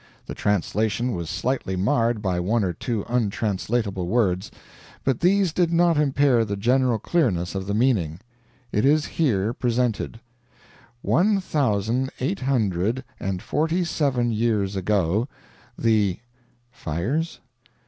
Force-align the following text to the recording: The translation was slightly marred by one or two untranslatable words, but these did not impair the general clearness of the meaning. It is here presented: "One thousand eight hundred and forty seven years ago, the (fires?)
The 0.25 0.33
translation 0.33 1.11
was 1.11 1.29
slightly 1.29 1.75
marred 1.75 2.23
by 2.23 2.39
one 2.39 2.63
or 2.63 2.73
two 2.73 3.05
untranslatable 3.07 4.07
words, 4.07 4.49
but 5.03 5.19
these 5.19 5.53
did 5.53 5.71
not 5.71 5.95
impair 5.95 6.43
the 6.43 6.57
general 6.57 6.97
clearness 6.97 7.53
of 7.53 7.67
the 7.67 7.75
meaning. 7.75 8.19
It 8.71 8.83
is 8.83 9.05
here 9.05 9.53
presented: 9.53 10.19
"One 11.03 11.39
thousand 11.39 12.09
eight 12.19 12.39
hundred 12.39 13.03
and 13.19 13.43
forty 13.43 13.83
seven 13.85 14.31
years 14.31 14.75
ago, 14.75 15.27
the 15.77 16.17
(fires?) 16.71 17.39